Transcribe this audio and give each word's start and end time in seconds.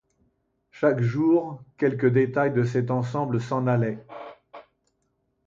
Chaque 0.71 0.99
jour 1.01 1.61
quelque 1.77 2.07
détail 2.07 2.53
de 2.53 2.63
cet 2.63 2.89
ensemble 2.89 3.39
s'en 3.39 3.67
allait. 3.67 4.03